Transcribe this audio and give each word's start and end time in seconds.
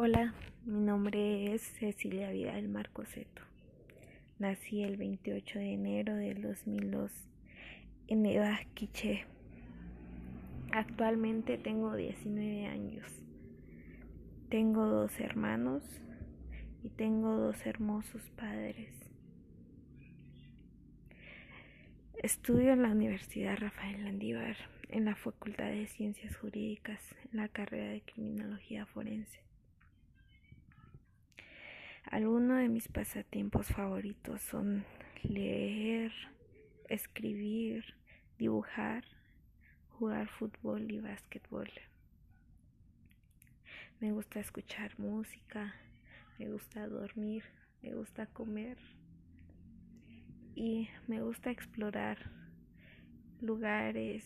Hola, 0.00 0.32
mi 0.64 0.78
nombre 0.78 1.52
es 1.52 1.60
Cecilia 1.60 2.30
Vidal 2.30 2.68
Marcoseto. 2.68 3.42
Nací 4.38 4.84
el 4.84 4.96
28 4.96 5.58
de 5.58 5.72
enero 5.72 6.14
del 6.14 6.40
2002 6.40 7.10
en 8.06 8.24
Edad 8.24 8.60
Quiché. 8.74 9.24
Actualmente 10.70 11.58
tengo 11.58 11.96
19 11.96 12.66
años. 12.66 13.10
Tengo 14.48 14.86
dos 14.86 15.18
hermanos 15.18 15.82
y 16.84 16.90
tengo 16.90 17.34
dos 17.34 17.66
hermosos 17.66 18.22
padres. 18.36 18.94
Estudio 22.22 22.72
en 22.72 22.82
la 22.82 22.92
Universidad 22.92 23.58
Rafael 23.58 24.04
Landívar 24.04 24.56
en 24.90 25.06
la 25.06 25.16
Facultad 25.16 25.70
de 25.72 25.88
Ciencias 25.88 26.36
Jurídicas 26.36 27.00
en 27.32 27.38
la 27.38 27.48
carrera 27.48 27.90
de 27.90 28.02
Criminología 28.02 28.86
Forense. 28.86 29.47
Algunos 32.10 32.58
de 32.58 32.70
mis 32.70 32.88
pasatiempos 32.88 33.66
favoritos 33.66 34.40
son 34.40 34.82
leer, 35.22 36.10
escribir, 36.88 37.84
dibujar, 38.38 39.04
jugar 39.90 40.26
fútbol 40.26 40.90
y 40.90 41.00
básquetbol. 41.00 41.70
Me 44.00 44.12
gusta 44.12 44.40
escuchar 44.40 44.98
música, 44.98 45.74
me 46.38 46.48
gusta 46.48 46.88
dormir, 46.88 47.44
me 47.82 47.92
gusta 47.92 48.24
comer 48.24 48.78
y 50.54 50.88
me 51.08 51.20
gusta 51.20 51.50
explorar 51.50 52.16
lugares, 53.42 54.24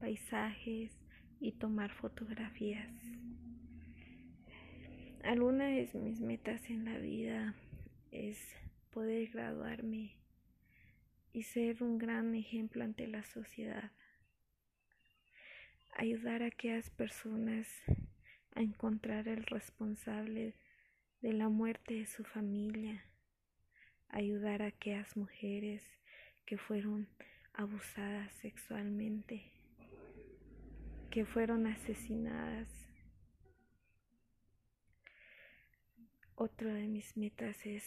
paisajes 0.00 0.90
y 1.38 1.52
tomar 1.52 1.92
fotografías. 1.92 2.90
Alguna 5.24 5.66
de 5.66 5.90
mis 5.94 6.20
metas 6.20 6.70
en 6.70 6.84
la 6.84 6.98
vida 6.98 7.54
es 8.12 8.38
poder 8.90 9.28
graduarme 9.30 10.16
y 11.32 11.42
ser 11.42 11.82
un 11.82 11.98
gran 11.98 12.34
ejemplo 12.34 12.84
ante 12.84 13.06
la 13.08 13.24
sociedad. 13.24 13.90
Ayudar 15.96 16.42
a 16.42 16.46
aquellas 16.46 16.90
personas 16.90 17.68
a 18.54 18.62
encontrar 18.62 19.26
el 19.28 19.44
responsable 19.44 20.54
de 21.20 21.32
la 21.32 21.48
muerte 21.48 21.94
de 21.94 22.06
su 22.06 22.24
familia. 22.24 23.04
Ayudar 24.08 24.62
a 24.62 24.68
aquellas 24.68 25.16
mujeres 25.16 25.84
que 26.46 26.56
fueron 26.56 27.08
abusadas 27.52 28.32
sexualmente, 28.34 29.52
que 31.10 31.26
fueron 31.26 31.66
asesinadas 31.66 32.87
Otra 36.40 36.72
de 36.72 36.86
mis 36.86 37.16
metas 37.16 37.66
es 37.66 37.82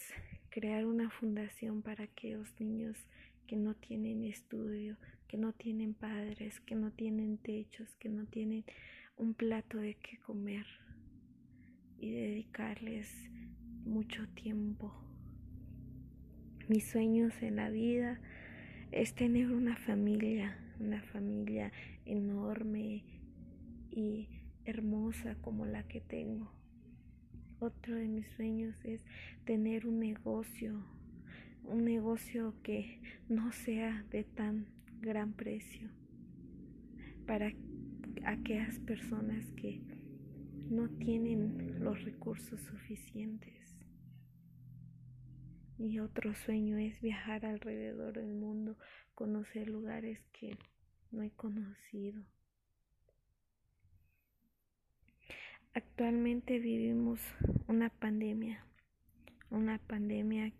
crear 0.50 0.84
una 0.84 1.08
fundación 1.08 1.80
para 1.80 2.04
aquellos 2.04 2.52
niños 2.60 2.98
que 3.46 3.56
no 3.56 3.74
tienen 3.74 4.24
estudio, 4.24 4.98
que 5.26 5.38
no 5.38 5.54
tienen 5.54 5.94
padres, 5.94 6.60
que 6.60 6.74
no 6.74 6.92
tienen 6.92 7.38
techos, 7.38 7.96
que 7.96 8.10
no 8.10 8.26
tienen 8.26 8.66
un 9.16 9.32
plato 9.32 9.78
de 9.78 9.94
qué 9.94 10.18
comer 10.18 10.66
y 11.98 12.10
dedicarles 12.10 13.10
mucho 13.86 14.28
tiempo. 14.34 14.92
Mis 16.68 16.90
sueños 16.90 17.32
en 17.40 17.56
la 17.56 17.70
vida 17.70 18.20
es 18.90 19.14
tener 19.14 19.50
una 19.50 19.76
familia, 19.76 20.58
una 20.78 21.00
familia 21.00 21.72
enorme 22.04 23.02
y 23.90 24.28
hermosa 24.66 25.36
como 25.36 25.64
la 25.64 25.88
que 25.88 26.02
tengo. 26.02 26.61
Otro 27.62 27.94
de 27.94 28.08
mis 28.08 28.26
sueños 28.30 28.74
es 28.84 29.04
tener 29.44 29.86
un 29.86 30.00
negocio, 30.00 30.84
un 31.62 31.84
negocio 31.84 32.56
que 32.64 33.00
no 33.28 33.52
sea 33.52 34.04
de 34.10 34.24
tan 34.24 34.66
gran 35.00 35.32
precio 35.32 35.88
para 37.24 37.52
aquellas 38.24 38.80
personas 38.80 39.52
que 39.52 39.80
no 40.70 40.88
tienen 40.88 41.84
los 41.84 42.02
recursos 42.02 42.60
suficientes. 42.62 43.76
Mi 45.78 46.00
otro 46.00 46.34
sueño 46.34 46.78
es 46.78 47.00
viajar 47.00 47.46
alrededor 47.46 48.14
del 48.14 48.34
mundo, 48.34 48.76
conocer 49.14 49.68
lugares 49.68 50.18
que 50.32 50.58
no 51.12 51.22
he 51.22 51.30
conocido. 51.30 52.24
Actualmente 55.74 56.58
vivimos 56.58 57.18
una 57.66 57.88
pandemia, 57.88 58.62
una 59.48 59.78
pandemia 59.78 60.52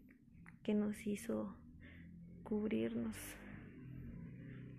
que 0.63 0.73
nos 0.73 1.07
hizo 1.07 1.55
cubrirnos, 2.45 3.15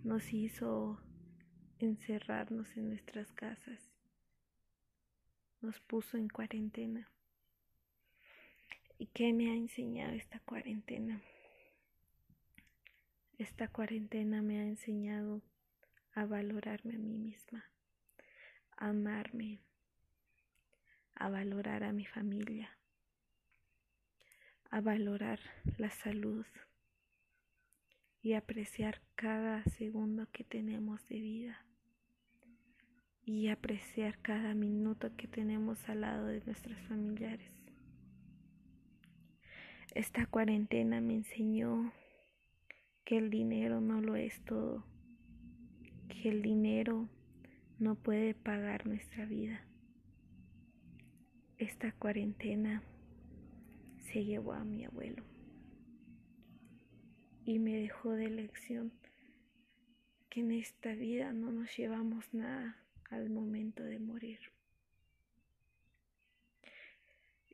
nos 0.03 0.33
hizo 0.33 0.99
encerrarnos 1.77 2.75
en 2.75 2.89
nuestras 2.89 3.31
casas, 3.31 3.91
nos 5.61 5.79
puso 5.81 6.17
en 6.17 6.29
cuarentena. 6.29 7.07
¿Y 8.97 9.05
qué 9.13 9.33
me 9.33 9.51
ha 9.51 9.55
enseñado 9.55 10.13
esta 10.13 10.39
cuarentena? 10.39 11.21
Esta 13.37 13.67
cuarentena 13.67 14.41
me 14.41 14.59
ha 14.59 14.63
enseñado 14.63 15.43
a 16.15 16.25
valorarme 16.25 16.95
a 16.95 16.99
mí 16.99 17.19
misma, 17.19 17.65
a 18.77 18.87
amarme 18.87 19.59
a 21.23 21.29
valorar 21.29 21.85
a 21.85 21.93
mi 21.93 22.03
familia, 22.03 22.77
a 24.69 24.81
valorar 24.81 25.39
la 25.77 25.89
salud 25.89 26.45
y 28.21 28.33
apreciar 28.33 29.01
cada 29.15 29.63
segundo 29.63 30.27
que 30.33 30.43
tenemos 30.43 31.07
de 31.07 31.21
vida 31.21 31.65
y 33.23 33.47
apreciar 33.47 34.19
cada 34.21 34.53
minuto 34.53 35.15
que 35.15 35.29
tenemos 35.29 35.87
al 35.87 36.01
lado 36.01 36.25
de 36.25 36.41
nuestros 36.41 36.77
familiares. 36.89 37.53
Esta 39.95 40.25
cuarentena 40.25 40.99
me 40.99 41.13
enseñó 41.13 41.93
que 43.05 43.17
el 43.17 43.29
dinero 43.29 43.79
no 43.79 44.01
lo 44.01 44.17
es 44.17 44.43
todo, 44.43 44.85
que 46.09 46.27
el 46.27 46.41
dinero 46.41 47.07
no 47.79 47.95
puede 47.95 48.33
pagar 48.33 48.85
nuestra 48.85 49.25
vida 49.25 49.65
esta 51.63 51.93
cuarentena 51.93 52.83
se 54.11 54.25
llevó 54.25 54.51
a 54.51 54.65
mi 54.65 54.83
abuelo 54.83 55.23
y 57.45 57.57
me 57.59 57.77
dejó 57.77 58.11
de 58.11 58.29
lección 58.29 58.91
que 60.29 60.41
en 60.41 60.51
esta 60.51 60.93
vida 60.93 61.31
no 61.31 61.51
nos 61.51 61.75
llevamos 61.77 62.33
nada 62.33 62.77
al 63.09 63.29
momento 63.29 63.83
de 63.83 63.99
morir. 63.99 64.39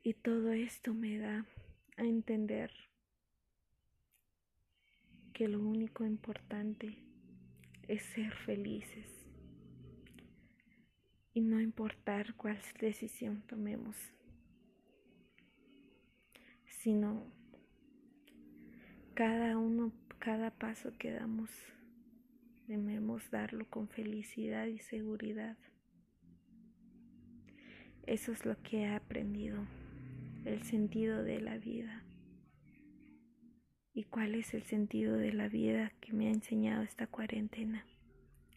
Y 0.02 0.14
todo 0.14 0.52
esto 0.52 0.92
me 0.92 1.18
da 1.18 1.46
a 1.96 2.02
entender 2.02 2.72
que 5.32 5.46
lo 5.46 5.60
único 5.60 6.04
importante 6.04 6.96
es 7.86 8.02
ser 8.02 8.34
felices 8.34 9.19
y 11.32 11.40
no 11.40 11.60
importar 11.60 12.34
cuál 12.34 12.58
decisión 12.80 13.42
tomemos, 13.46 13.96
sino 16.66 17.22
cada 19.14 19.56
uno, 19.58 19.92
cada 20.18 20.50
paso 20.50 20.92
que 20.98 21.12
damos, 21.12 21.50
debemos 22.66 23.30
darlo 23.30 23.68
con 23.68 23.88
felicidad 23.88 24.66
y 24.66 24.78
seguridad. 24.78 25.56
Eso 28.06 28.32
es 28.32 28.44
lo 28.44 28.60
que 28.62 28.78
he 28.78 28.88
aprendido, 28.88 29.66
el 30.44 30.62
sentido 30.64 31.22
de 31.22 31.40
la 31.40 31.58
vida. 31.58 32.02
¿Y 33.92 34.04
cuál 34.04 34.34
es 34.34 34.54
el 34.54 34.62
sentido 34.62 35.16
de 35.16 35.32
la 35.32 35.48
vida 35.48 35.92
que 36.00 36.12
me 36.12 36.28
ha 36.28 36.30
enseñado 36.30 36.82
esta 36.82 37.06
cuarentena? 37.06 37.84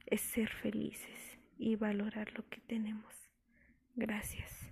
Es 0.06 0.22
ser 0.22 0.50
felices 0.50 1.33
y 1.58 1.76
valorar 1.76 2.32
lo 2.34 2.48
que 2.50 2.62
tenemos. 2.62 3.14
Gracias. 3.96 4.64